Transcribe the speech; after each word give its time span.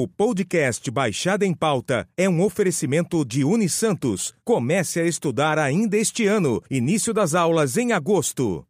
O 0.00 0.06
podcast 0.06 0.88
Baixada 0.92 1.44
em 1.44 1.52
Pauta 1.52 2.06
é 2.16 2.28
um 2.28 2.40
oferecimento 2.44 3.24
de 3.24 3.42
Unisantos. 3.42 4.32
Comece 4.44 5.00
a 5.00 5.04
estudar 5.04 5.58
ainda 5.58 5.96
este 5.96 6.24
ano. 6.24 6.62
Início 6.70 7.12
das 7.12 7.34
aulas 7.34 7.76
em 7.76 7.90
agosto. 7.90 8.64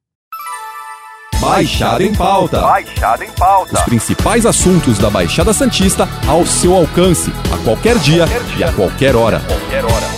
Baixada 1.38 2.03
em 2.03 2.14
Pauta. 2.14 2.62
Baixada 2.62 3.27
em 3.27 3.30
Pauta. 3.33 3.75
Os 3.75 3.83
principais 3.83 4.46
assuntos 4.46 4.99
da 4.99 5.11
Baixada 5.11 5.53
Santista 5.53 6.09
ao 6.27 6.46
seu 6.46 6.75
alcance, 6.75 7.31
a 7.53 7.63
qualquer 7.63 7.99
dia, 7.99 8.26
qualquer 8.26 8.45
dia. 8.45 8.56
e 8.56 8.65
a 8.65 8.72
qualquer 8.72 9.15
hora. 9.15 9.40
Qualquer 9.40 9.85
hora. 9.85 10.17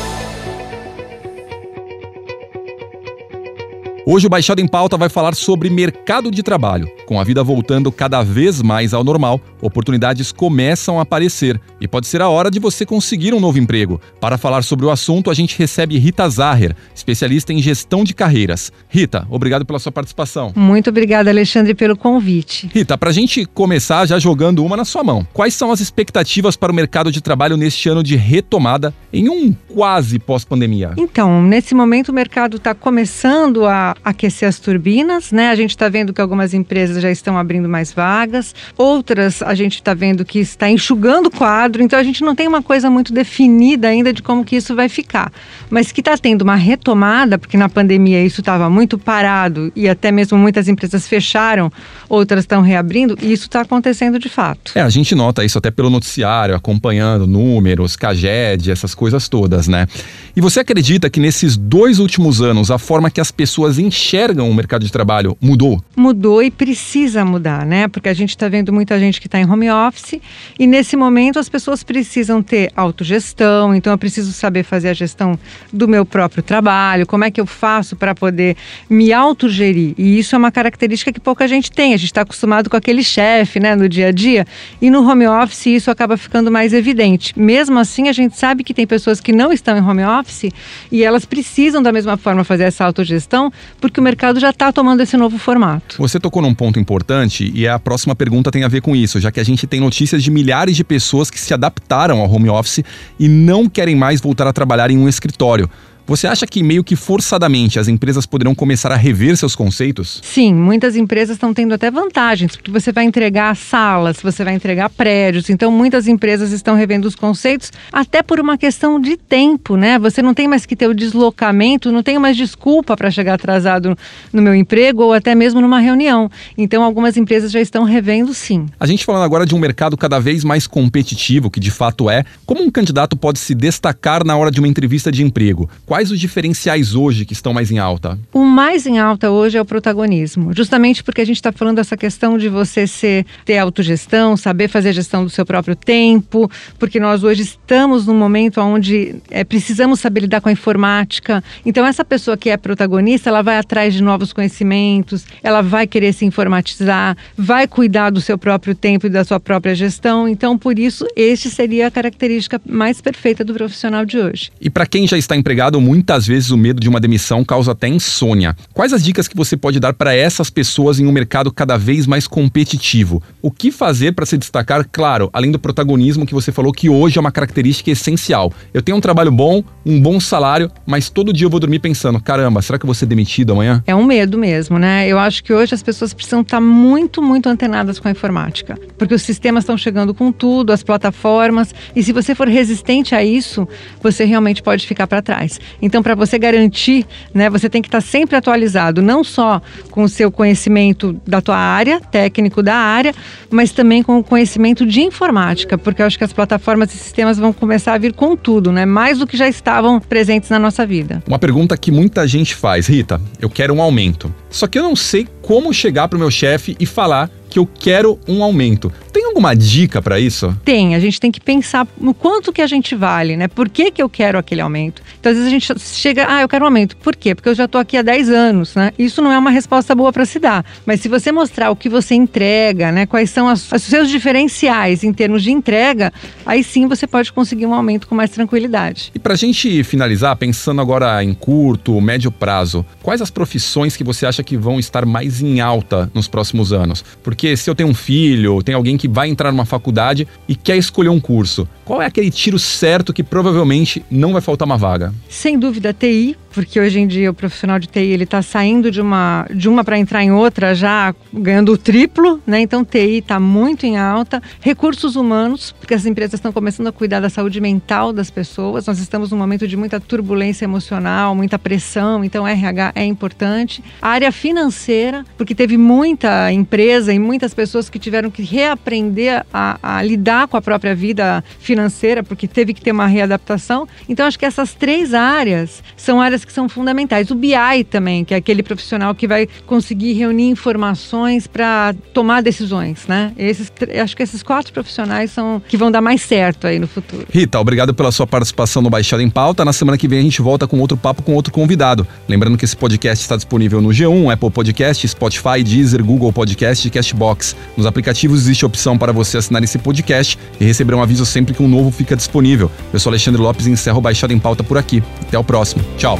Hoje 4.06 4.26
o 4.26 4.30
Baixada 4.30 4.62
em 4.62 4.66
Pauta 4.66 4.96
vai 4.96 5.10
falar 5.10 5.34
sobre 5.34 5.68
mercado 5.68 6.30
de 6.30 6.42
trabalho. 6.42 6.90
Com 7.04 7.20
a 7.20 7.24
vida 7.24 7.44
voltando 7.44 7.92
cada 7.92 8.22
vez 8.22 8.62
mais 8.62 8.94
ao 8.94 9.04
normal, 9.04 9.38
oportunidades 9.60 10.32
começam 10.32 10.98
a 10.98 11.02
aparecer 11.02 11.60
e 11.78 11.86
pode 11.86 12.06
ser 12.06 12.22
a 12.22 12.28
hora 12.28 12.50
de 12.50 12.58
você 12.58 12.86
conseguir 12.86 13.34
um 13.34 13.40
novo 13.40 13.58
emprego. 13.58 14.00
Para 14.18 14.38
falar 14.38 14.62
sobre 14.62 14.86
o 14.86 14.90
assunto, 14.90 15.30
a 15.30 15.34
gente 15.34 15.58
recebe 15.58 15.98
Rita 15.98 16.26
Zaher, 16.30 16.74
especialista 16.94 17.52
em 17.52 17.60
gestão 17.60 18.02
de 18.02 18.14
carreiras. 18.14 18.72
Rita, 18.88 19.26
obrigado 19.28 19.66
pela 19.66 19.78
sua 19.78 19.92
participação. 19.92 20.52
Muito 20.56 20.88
obrigada, 20.88 21.28
Alexandre, 21.28 21.74
pelo 21.74 21.94
convite. 21.96 22.70
Rita, 22.72 22.96
para 22.96 23.10
a 23.10 23.12
gente 23.12 23.44
começar 23.44 24.06
já 24.06 24.18
jogando 24.18 24.64
uma 24.64 24.78
na 24.78 24.84
sua 24.86 25.04
mão, 25.04 25.26
quais 25.34 25.52
são 25.52 25.70
as 25.70 25.80
expectativas 25.80 26.56
para 26.56 26.72
o 26.72 26.74
mercado 26.74 27.12
de 27.12 27.20
trabalho 27.20 27.56
neste 27.56 27.88
ano 27.90 28.02
de 28.02 28.16
retomada 28.16 28.94
em 29.12 29.28
um 29.28 29.54
quase 29.74 30.18
pós-pandemia? 30.18 30.94
Então, 30.96 31.42
nesse 31.42 31.74
momento 31.74 32.08
o 32.08 32.14
mercado 32.14 32.56
está 32.56 32.74
começando 32.74 33.66
a 33.66 33.89
aquecer 34.04 34.48
as 34.48 34.58
turbinas, 34.58 35.32
né? 35.32 35.50
A 35.50 35.54
gente 35.54 35.70
está 35.70 35.88
vendo 35.88 36.12
que 36.12 36.20
algumas 36.20 36.54
empresas 36.54 37.02
já 37.02 37.10
estão 37.10 37.38
abrindo 37.38 37.68
mais 37.68 37.92
vagas, 37.92 38.54
outras 38.76 39.42
a 39.42 39.54
gente 39.54 39.74
está 39.74 39.94
vendo 39.94 40.24
que 40.24 40.38
está 40.38 40.68
enxugando 40.68 41.26
o 41.26 41.30
quadro, 41.30 41.82
então 41.82 41.98
a 41.98 42.02
gente 42.02 42.22
não 42.22 42.34
tem 42.34 42.48
uma 42.48 42.62
coisa 42.62 42.90
muito 42.90 43.12
definida 43.12 43.88
ainda 43.88 44.12
de 44.12 44.22
como 44.22 44.44
que 44.44 44.56
isso 44.56 44.74
vai 44.74 44.88
ficar. 44.88 45.32
Mas 45.68 45.92
que 45.92 46.00
está 46.00 46.16
tendo 46.16 46.42
uma 46.42 46.56
retomada, 46.56 47.38
porque 47.38 47.56
na 47.56 47.68
pandemia 47.68 48.24
isso 48.24 48.40
estava 48.40 48.68
muito 48.68 48.98
parado 48.98 49.72
e 49.74 49.88
até 49.88 50.10
mesmo 50.10 50.36
muitas 50.38 50.68
empresas 50.68 51.06
fecharam, 51.08 51.72
outras 52.08 52.44
estão 52.44 52.62
reabrindo, 52.62 53.16
e 53.20 53.32
isso 53.32 53.46
está 53.46 53.62
acontecendo 53.62 54.18
de 54.18 54.28
fato. 54.28 54.72
É, 54.74 54.80
a 54.80 54.88
gente 54.88 55.14
nota 55.14 55.44
isso 55.44 55.58
até 55.58 55.70
pelo 55.70 55.90
noticiário, 55.90 56.54
acompanhando 56.54 57.26
números, 57.26 57.96
CAGED, 57.96 58.70
essas 58.70 58.94
coisas 58.94 59.28
todas, 59.28 59.68
né? 59.68 59.86
E 60.34 60.40
você 60.40 60.60
acredita 60.60 61.10
que 61.10 61.20
nesses 61.20 61.56
dois 61.56 61.98
últimos 61.98 62.40
anos 62.40 62.70
a 62.70 62.78
forma 62.78 63.10
que 63.10 63.20
as 63.20 63.30
pessoas 63.30 63.78
enxergam 63.80 64.48
o 64.48 64.54
mercado 64.54 64.84
de 64.84 64.92
trabalho 64.92 65.36
mudou? 65.40 65.82
Mudou 65.96 66.42
e 66.42 66.50
precisa 66.50 67.24
mudar, 67.24 67.64
né? 67.66 67.88
Porque 67.88 68.08
a 68.08 68.14
gente 68.14 68.30
está 68.30 68.48
vendo 68.48 68.72
muita 68.72 68.98
gente 68.98 69.20
que 69.20 69.26
está 69.26 69.38
em 69.38 69.48
home 69.48 69.70
office 69.70 70.20
e 70.58 70.66
nesse 70.66 70.96
momento 70.96 71.38
as 71.38 71.48
pessoas 71.48 71.82
precisam 71.82 72.42
ter 72.42 72.70
autogestão, 72.76 73.74
então 73.74 73.92
eu 73.92 73.98
preciso 73.98 74.32
saber 74.32 74.62
fazer 74.62 74.88
a 74.88 74.92
gestão 74.92 75.38
do 75.72 75.88
meu 75.88 76.04
próprio 76.04 76.42
trabalho, 76.42 77.06
como 77.06 77.24
é 77.24 77.30
que 77.30 77.40
eu 77.40 77.46
faço 77.46 77.96
para 77.96 78.14
poder 78.14 78.56
me 78.88 79.12
autogerir. 79.12 79.94
E 79.96 80.18
isso 80.18 80.34
é 80.34 80.38
uma 80.38 80.50
característica 80.50 81.12
que 81.12 81.20
pouca 81.20 81.46
gente 81.48 81.70
tem. 81.70 81.94
A 81.94 81.96
gente 81.96 82.06
está 82.06 82.22
acostumado 82.22 82.70
com 82.70 82.76
aquele 82.76 83.02
chefe, 83.02 83.60
né, 83.60 83.74
no 83.74 83.88
dia 83.88 84.08
a 84.08 84.12
dia, 84.12 84.46
e 84.80 84.90
no 84.90 85.08
home 85.08 85.26
office 85.26 85.66
isso 85.66 85.90
acaba 85.90 86.16
ficando 86.16 86.50
mais 86.50 86.72
evidente. 86.72 87.38
Mesmo 87.38 87.78
assim, 87.78 88.08
a 88.08 88.12
gente 88.12 88.36
sabe 88.36 88.64
que 88.64 88.74
tem 88.74 88.86
pessoas 88.86 89.20
que 89.20 89.32
não 89.32 89.52
estão 89.52 89.76
em 89.76 89.82
home 89.82 90.04
office 90.04 90.50
e 90.90 91.02
elas 91.02 91.24
precisam 91.24 91.82
da 91.82 91.92
mesma 91.92 92.16
forma 92.16 92.44
fazer 92.44 92.64
essa 92.64 92.84
autogestão, 92.84 93.52
porque 93.80 94.00
o 94.00 94.02
mercado 94.02 94.40
já 94.40 94.50
está 94.50 94.72
tomando 94.72 95.00
esse 95.02 95.16
novo 95.16 95.38
formato. 95.38 95.96
Você 95.98 96.18
tocou 96.18 96.42
num 96.42 96.54
ponto 96.54 96.78
importante 96.78 97.50
e 97.54 97.68
a 97.68 97.78
próxima 97.78 98.14
pergunta 98.14 98.50
tem 98.50 98.64
a 98.64 98.68
ver 98.68 98.80
com 98.80 98.96
isso, 98.96 99.20
já 99.20 99.30
que 99.30 99.40
a 99.40 99.44
gente 99.44 99.66
tem 99.66 99.80
notícias 99.80 100.22
de 100.22 100.30
milhares 100.30 100.76
de 100.76 100.84
pessoas 100.84 101.30
que 101.30 101.38
se 101.38 101.52
adaptaram 101.52 102.20
ao 102.20 102.30
home 102.30 102.48
office 102.48 102.82
e 103.18 103.28
não 103.28 103.68
querem 103.68 103.94
mais 103.94 104.20
voltar 104.20 104.46
a 104.46 104.52
trabalhar 104.52 104.90
em 104.90 104.98
um 104.98 105.08
escritório. 105.08 105.68
Você 106.06 106.26
acha 106.26 106.46
que 106.46 106.62
meio 106.62 106.82
que 106.82 106.96
forçadamente 106.96 107.78
as 107.78 107.88
empresas 107.88 108.26
poderão 108.26 108.54
começar 108.54 108.90
a 108.90 108.96
rever 108.96 109.36
seus 109.36 109.54
conceitos? 109.54 110.20
Sim, 110.22 110.54
muitas 110.54 110.96
empresas 110.96 111.36
estão 111.36 111.54
tendo 111.54 111.74
até 111.74 111.90
vantagens, 111.90 112.56
porque 112.56 112.70
você 112.70 112.90
vai 112.90 113.04
entregar 113.04 113.54
salas, 113.56 114.18
você 114.22 114.42
vai 114.42 114.54
entregar 114.54 114.90
prédios, 114.90 115.50
então 115.50 115.70
muitas 115.70 116.08
empresas 116.08 116.52
estão 116.52 116.74
revendo 116.74 117.06
os 117.06 117.14
conceitos 117.14 117.70
até 117.92 118.22
por 118.22 118.40
uma 118.40 118.58
questão 118.58 119.00
de 119.00 119.16
tempo, 119.16 119.76
né? 119.76 119.98
Você 119.98 120.22
não 120.22 120.34
tem 120.34 120.48
mais 120.48 120.66
que 120.66 120.74
ter 120.74 120.88
o 120.88 120.94
deslocamento, 120.94 121.92
não 121.92 122.02
tem 122.02 122.18
mais 122.18 122.36
desculpa 122.36 122.96
para 122.96 123.10
chegar 123.10 123.34
atrasado 123.34 123.96
no 124.32 124.42
meu 124.42 124.54
emprego 124.54 125.02
ou 125.02 125.12
até 125.12 125.34
mesmo 125.34 125.60
numa 125.60 125.80
reunião. 125.80 126.30
Então 126.56 126.82
algumas 126.82 127.16
empresas 127.16 127.52
já 127.52 127.60
estão 127.60 127.84
revendo 127.84 128.32
sim. 128.34 128.66
A 128.78 128.86
gente 128.86 129.04
falando 129.04 129.22
agora 129.22 129.44
de 129.44 129.54
um 129.54 129.58
mercado 129.58 129.96
cada 129.96 130.18
vez 130.18 130.44
mais 130.44 130.66
competitivo, 130.66 131.50
que 131.50 131.60
de 131.60 131.70
fato 131.70 132.08
é, 132.08 132.24
como 132.46 132.62
um 132.62 132.70
candidato 132.70 133.16
pode 133.16 133.38
se 133.38 133.54
destacar 133.54 134.24
na 134.24 134.36
hora 134.36 134.50
de 134.50 134.60
uma 134.60 134.68
entrevista 134.68 135.12
de 135.12 135.22
emprego? 135.22 135.68
Quais 135.86 135.99
os 136.08 136.18
diferenciais 136.18 136.94
hoje 136.94 137.26
que 137.26 137.32
estão 137.32 137.52
mais 137.52 137.70
em 137.70 137.78
alta? 137.78 138.18
O 138.32 138.44
mais 138.44 138.86
em 138.86 138.98
alta 138.98 139.30
hoje 139.30 139.58
é 139.58 139.60
o 139.60 139.64
protagonismo, 139.64 140.54
justamente 140.54 141.04
porque 141.04 141.20
a 141.20 141.24
gente 141.24 141.36
está 141.36 141.52
falando 141.52 141.76
dessa 141.76 141.96
questão 141.96 142.38
de 142.38 142.48
você 142.48 142.86
ser, 142.86 143.26
ter 143.44 143.58
autogestão, 143.58 144.36
saber 144.36 144.68
fazer 144.68 144.92
gestão 144.92 145.24
do 145.24 145.30
seu 145.30 145.44
próprio 145.44 145.76
tempo, 145.76 146.50
porque 146.78 146.98
nós 146.98 147.22
hoje 147.22 147.42
estamos 147.42 148.06
num 148.06 148.14
momento 148.14 148.60
onde 148.60 149.16
é, 149.30 149.44
precisamos 149.44 150.00
saber 150.00 150.20
lidar 150.20 150.40
com 150.40 150.48
a 150.48 150.52
informática. 150.52 151.42
Então, 151.66 151.84
essa 151.84 152.04
pessoa 152.04 152.36
que 152.36 152.50
é 152.50 152.56
protagonista, 152.56 153.28
ela 153.28 153.42
vai 153.42 153.58
atrás 153.58 153.92
de 153.92 154.02
novos 154.02 154.32
conhecimentos, 154.32 155.26
ela 155.42 155.60
vai 155.60 155.86
querer 155.86 156.12
se 156.12 156.24
informatizar, 156.24 157.16
vai 157.36 157.66
cuidar 157.66 158.10
do 158.10 158.20
seu 158.20 158.38
próprio 158.38 158.74
tempo 158.74 159.06
e 159.06 159.10
da 159.10 159.24
sua 159.24 159.40
própria 159.40 159.74
gestão. 159.74 160.28
Então, 160.28 160.56
por 160.56 160.78
isso, 160.78 161.06
este 161.16 161.50
seria 161.50 161.88
a 161.88 161.90
característica 161.90 162.60
mais 162.68 163.00
perfeita 163.00 163.44
do 163.44 163.52
profissional 163.54 164.04
de 164.04 164.18
hoje. 164.18 164.52
E 164.60 164.70
para 164.70 164.86
quem 164.86 165.06
já 165.06 165.18
está 165.18 165.34
empregado, 165.34 165.79
muitas 165.80 166.26
vezes 166.26 166.50
o 166.50 166.56
medo 166.56 166.80
de 166.80 166.88
uma 166.88 167.00
demissão 167.00 167.44
causa 167.44 167.72
até 167.72 167.88
insônia. 167.88 168.54
Quais 168.72 168.92
as 168.92 169.02
dicas 169.02 169.26
que 169.26 169.36
você 169.36 169.56
pode 169.56 169.80
dar 169.80 169.94
para 169.94 170.14
essas 170.14 170.50
pessoas 170.50 171.00
em 171.00 171.06
um 171.06 171.12
mercado 171.12 171.52
cada 171.52 171.76
vez 171.76 172.06
mais 172.06 172.26
competitivo? 172.26 173.22
O 173.42 173.50
que 173.50 173.70
fazer 173.70 174.12
para 174.12 174.26
se 174.26 174.36
destacar, 174.36 174.86
claro, 174.90 175.30
além 175.32 175.50
do 175.50 175.58
protagonismo 175.58 176.26
que 176.26 176.34
você 176.34 176.52
falou 176.52 176.72
que 176.72 176.88
hoje 176.88 177.18
é 177.18 177.20
uma 177.20 177.32
característica 177.32 177.90
essencial. 177.90 178.52
Eu 178.72 178.82
tenho 178.82 178.98
um 178.98 179.00
trabalho 179.00 179.32
bom, 179.32 179.64
um 179.84 180.00
bom 180.00 180.20
salário, 180.20 180.70
mas 180.86 181.08
todo 181.08 181.32
dia 181.32 181.46
eu 181.46 181.50
vou 181.50 181.60
dormir 181.60 181.78
pensando: 181.78 182.20
caramba, 182.20 182.62
será 182.62 182.78
que 182.78 182.84
eu 182.84 182.88
vou 182.88 182.94
ser 182.94 183.06
demitido 183.06 183.52
amanhã? 183.52 183.82
É 183.86 183.94
um 183.94 184.04
medo 184.04 184.38
mesmo, 184.38 184.78
né? 184.78 185.08
Eu 185.08 185.18
acho 185.18 185.42
que 185.42 185.52
hoje 185.52 185.74
as 185.74 185.82
pessoas 185.82 186.12
precisam 186.12 186.42
estar 186.42 186.60
muito, 186.60 187.22
muito 187.22 187.48
antenadas 187.48 187.98
com 187.98 188.08
a 188.08 188.10
informática, 188.10 188.78
porque 188.98 189.14
os 189.14 189.22
sistemas 189.22 189.64
estão 189.64 189.76
chegando 189.76 190.12
com 190.12 190.30
tudo, 190.30 190.72
as 190.72 190.82
plataformas, 190.82 191.74
e 191.94 192.02
se 192.02 192.12
você 192.12 192.34
for 192.34 192.48
resistente 192.48 193.14
a 193.14 193.24
isso, 193.24 193.66
você 194.02 194.24
realmente 194.24 194.62
pode 194.62 194.86
ficar 194.86 195.06
para 195.06 195.22
trás. 195.22 195.60
Então, 195.80 196.02
para 196.02 196.14
você 196.14 196.38
garantir, 196.38 197.06
né, 197.32 197.48
você 197.48 197.68
tem 197.68 197.82
que 197.82 197.88
estar 197.88 198.00
sempre 198.00 198.36
atualizado, 198.36 199.02
não 199.02 199.24
só 199.24 199.60
com 199.90 200.04
o 200.04 200.08
seu 200.08 200.30
conhecimento 200.30 201.20
da 201.26 201.40
tua 201.40 201.56
área, 201.56 202.00
técnico 202.00 202.62
da 202.62 202.74
área, 202.74 203.14
mas 203.50 203.72
também 203.72 204.02
com 204.02 204.18
o 204.18 204.24
conhecimento 204.24 204.86
de 204.86 205.00
informática, 205.00 205.76
porque 205.76 206.02
eu 206.02 206.06
acho 206.06 206.18
que 206.18 206.24
as 206.24 206.32
plataformas 206.32 206.94
e 206.94 206.98
sistemas 206.98 207.38
vão 207.38 207.52
começar 207.52 207.94
a 207.94 207.98
vir 207.98 208.12
com 208.12 208.36
tudo, 208.36 208.72
né? 208.72 208.86
Mais 208.86 209.18
do 209.18 209.26
que 209.26 209.36
já 209.36 209.48
estavam 209.48 210.00
presentes 210.00 210.50
na 210.50 210.58
nossa 210.58 210.86
vida. 210.86 211.22
Uma 211.26 211.38
pergunta 211.38 211.76
que 211.76 211.90
muita 211.90 212.26
gente 212.26 212.54
faz, 212.54 212.86
Rita, 212.86 213.20
eu 213.40 213.50
quero 213.50 213.74
um 213.74 213.82
aumento. 213.82 214.32
Só 214.48 214.66
que 214.66 214.78
eu 214.78 214.82
não 214.82 214.96
sei 214.96 215.26
como 215.42 215.72
chegar 215.72 216.08
pro 216.08 216.18
meu 216.18 216.30
chefe 216.30 216.76
e 216.78 216.86
falar 216.86 217.30
que 217.50 217.58
eu 217.58 217.66
quero 217.66 218.18
um 218.26 218.42
aumento. 218.42 218.92
Tem 219.12 219.26
alguma 219.26 219.54
dica 219.54 220.00
para 220.00 220.20
isso? 220.20 220.56
Tem, 220.64 220.94
a 220.94 221.00
gente 221.00 221.20
tem 221.20 221.32
que 221.32 221.40
pensar 221.40 221.86
no 222.00 222.14
quanto 222.14 222.52
que 222.52 222.62
a 222.62 222.66
gente 222.66 222.94
vale, 222.94 223.36
né? 223.36 223.48
Por 223.48 223.68
que, 223.68 223.90
que 223.90 224.00
eu 224.00 224.08
quero 224.08 224.38
aquele 224.38 224.60
aumento? 224.60 225.02
Então, 225.18 225.32
às 225.32 225.36
vezes 225.36 225.48
a 225.48 225.50
gente 225.50 225.78
chega, 225.80 226.26
ah, 226.28 226.42
eu 226.42 226.48
quero 226.48 226.64
um 226.64 226.68
aumento. 226.68 226.96
Por 226.96 227.16
quê? 227.16 227.34
Porque 227.34 227.48
eu 227.48 227.54
já 227.54 227.64
estou 227.64 227.80
aqui 227.80 227.96
há 227.96 228.02
10 228.02 228.30
anos, 228.30 228.74
né? 228.76 228.92
Isso 228.96 229.20
não 229.20 229.32
é 229.32 229.38
uma 229.38 229.50
resposta 229.50 229.94
boa 229.94 230.12
para 230.12 230.24
se 230.24 230.38
dar. 230.38 230.64
Mas 230.86 231.00
se 231.00 231.08
você 231.08 231.32
mostrar 231.32 231.70
o 231.70 231.76
que 231.76 231.88
você 231.88 232.14
entrega, 232.14 232.92
né? 232.92 233.04
Quais 233.04 233.30
são 233.30 233.48
as, 233.48 233.70
os 233.72 233.82
seus 233.82 234.08
diferenciais 234.08 235.02
em 235.02 235.12
termos 235.12 235.42
de 235.42 235.50
entrega, 235.50 236.12
aí 236.46 236.62
sim 236.62 236.86
você 236.86 237.06
pode 237.06 237.32
conseguir 237.32 237.66
um 237.66 237.74
aumento 237.74 238.06
com 238.06 238.14
mais 238.14 238.30
tranquilidade. 238.30 239.10
E 239.14 239.18
para 239.18 239.34
a 239.34 239.36
gente 239.36 239.82
finalizar, 239.82 240.36
pensando 240.36 240.80
agora 240.80 241.22
em 241.24 241.34
curto, 241.34 242.00
médio 242.00 242.30
prazo, 242.30 242.86
quais 243.02 243.20
as 243.20 243.30
profissões 243.30 243.96
que 243.96 244.04
você 244.04 244.24
acha 244.24 244.42
que 244.42 244.56
vão 244.56 244.78
estar 244.78 245.04
mais 245.04 245.42
em 245.42 245.60
alta 245.60 246.10
nos 246.14 246.28
próximos 246.28 246.72
anos? 246.72 247.04
Porque 247.22 247.39
porque 247.40 247.56
se 247.56 247.70
eu 247.70 247.74
tenho 247.74 247.88
um 247.88 247.94
filho, 247.94 248.62
tem 248.62 248.74
alguém 248.74 248.98
que 248.98 249.08
vai 249.08 249.26
entrar 249.26 249.50
numa 249.50 249.64
faculdade 249.64 250.28
e 250.46 250.54
quer 250.54 250.76
escolher 250.76 251.08
um 251.08 251.18
curso, 251.18 251.66
qual 251.90 252.00
é 252.00 252.06
aquele 252.06 252.30
tiro 252.30 252.56
certo 252.56 253.12
que 253.12 253.20
provavelmente 253.20 254.04
não 254.08 254.32
vai 254.32 254.40
faltar 254.40 254.64
uma 254.64 254.78
vaga? 254.78 255.12
Sem 255.28 255.58
dúvida, 255.58 255.92
TI, 255.92 256.36
porque 256.52 256.78
hoje 256.78 257.00
em 257.00 257.06
dia 257.06 257.30
o 257.30 257.34
profissional 257.34 257.80
de 257.80 257.88
TI 257.88 258.00
ele 258.00 258.24
está 258.24 258.42
saindo 258.42 258.90
de 258.90 259.00
uma, 259.00 259.46
de 259.52 259.68
uma 259.68 259.82
para 259.82 259.98
entrar 259.98 260.22
em 260.22 260.30
outra 260.30 260.74
já 260.74 261.14
ganhando 261.32 261.72
o 261.72 261.78
triplo, 261.78 262.40
né? 262.46 262.60
Então 262.60 262.84
TI 262.84 263.18
está 263.18 263.40
muito 263.40 263.86
em 263.86 263.96
alta. 263.96 264.42
Recursos 264.60 265.16
humanos, 265.16 265.74
porque 265.80 265.94
as 265.94 266.06
empresas 266.06 266.34
estão 266.34 266.52
começando 266.52 266.88
a 266.88 266.92
cuidar 266.92 267.20
da 267.20 267.28
saúde 267.28 267.60
mental 267.60 268.12
das 268.12 268.30
pessoas. 268.30 268.86
Nós 268.86 268.98
estamos 268.98 269.30
num 269.30 269.38
momento 269.38 269.66
de 269.66 269.76
muita 269.76 270.00
turbulência 270.00 270.64
emocional, 270.64 271.34
muita 271.34 271.58
pressão, 271.58 272.24
então 272.24 272.46
RH 272.46 272.92
é 272.94 273.04
importante. 273.04 273.82
A 274.00 274.10
área 274.10 274.32
financeira, 274.32 275.24
porque 275.36 275.54
teve 275.56 275.76
muita 275.76 276.52
empresa 276.52 277.12
e 277.12 277.18
muitas 277.18 277.54
pessoas 277.54 277.88
que 277.88 277.98
tiveram 277.98 278.30
que 278.30 278.42
reaprender 278.42 279.44
a, 279.52 279.78
a 279.82 280.02
lidar 280.02 280.48
com 280.48 280.56
a 280.56 280.62
própria 280.62 280.94
vida 280.94 281.44
financeira, 281.58 281.79
porque 282.24 282.46
teve 282.46 282.74
que 282.74 282.80
ter 282.80 282.92
uma 282.92 283.06
readaptação. 283.06 283.86
Então 284.08 284.26
acho 284.26 284.38
que 284.38 284.44
essas 284.44 284.74
três 284.74 285.14
áreas 285.14 285.82
são 285.96 286.20
áreas 286.20 286.44
que 286.44 286.52
são 286.52 286.68
fundamentais. 286.68 287.30
O 287.30 287.34
BI 287.34 287.84
também, 287.88 288.24
que 288.24 288.34
é 288.34 288.36
aquele 288.36 288.62
profissional 288.62 289.14
que 289.14 289.26
vai 289.26 289.48
conseguir 289.66 290.12
reunir 290.14 290.48
informações 290.48 291.46
para 291.46 291.94
tomar 292.12 292.42
decisões, 292.42 293.06
né? 293.06 293.32
Esses, 293.38 293.72
acho 294.02 294.16
que 294.16 294.22
esses 294.22 294.42
quatro 294.42 294.72
profissionais 294.72 295.30
são 295.30 295.62
que 295.68 295.76
vão 295.76 295.90
dar 295.90 296.00
mais 296.00 296.22
certo 296.22 296.66
aí 296.66 296.78
no 296.78 296.86
futuro. 296.86 297.26
Rita, 297.32 297.58
obrigado 297.58 297.94
pela 297.94 298.10
sua 298.12 298.26
participação 298.26 298.82
no 298.82 298.90
Baixada 298.90 299.22
em 299.22 299.30
Pauta. 299.30 299.64
Na 299.64 299.72
semana 299.72 299.96
que 299.96 300.08
vem 300.08 300.18
a 300.18 300.22
gente 300.22 300.42
volta 300.42 300.66
com 300.66 300.78
outro 300.80 300.96
papo 300.96 301.22
com 301.22 301.34
outro 301.34 301.52
convidado. 301.52 302.06
Lembrando 302.28 302.56
que 302.56 302.64
esse 302.64 302.76
podcast 302.76 303.22
está 303.22 303.36
disponível 303.36 303.80
no 303.80 303.90
G1, 303.90 304.32
Apple 304.32 304.50
Podcast, 304.50 305.06
Spotify, 305.06 305.62
Deezer, 305.62 306.04
Google 306.04 306.32
Podcast 306.32 306.86
e 306.86 306.90
Castbox. 306.90 307.56
Nos 307.76 307.86
aplicativos 307.86 308.42
existe 308.42 308.64
a 308.64 308.66
opção 308.66 308.98
para 308.98 309.12
você 309.12 309.38
assinar 309.38 309.62
esse 309.62 309.78
podcast 309.78 310.38
e 310.60 310.64
receber 310.64 310.94
um 310.94 311.02
aviso 311.02 311.24
sempre 311.24 311.54
que 311.54 311.62
um 311.62 311.68
novo 311.70 311.90
fica 311.90 312.16
disponível. 312.16 312.70
Eu 312.92 313.00
sou 313.00 313.10
Alexandre 313.10 313.40
Lopes 313.40 313.66
e 313.66 313.70
encerro 313.70 313.98
o 313.98 314.00
Baixada 314.00 314.32
em 314.32 314.38
Pauta 314.38 314.62
por 314.62 314.76
aqui. 314.76 315.02
Até 315.22 315.38
o 315.38 315.44
próximo. 315.44 315.82
Tchau. 315.96 316.18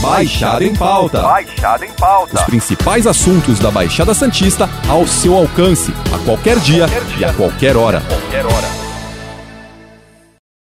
Baixada 0.00 0.64
em 0.64 0.74
Pauta. 0.74 1.20
Baixada 1.20 1.84
em 1.84 1.92
Pauta. 1.92 2.36
Os 2.36 2.42
principais 2.42 3.06
assuntos 3.06 3.58
da 3.58 3.70
Baixada 3.70 4.14
Santista 4.14 4.68
ao 4.88 5.06
seu 5.06 5.34
alcance, 5.34 5.92
a 6.14 6.18
qualquer 6.18 6.58
dia, 6.60 6.86
qualquer 6.86 7.04
dia. 7.16 7.18
e 7.18 7.24
a 7.24 7.32
qualquer 7.32 7.76
hora. 7.76 8.00
Qualquer 8.00 8.46
hora. 8.46 8.85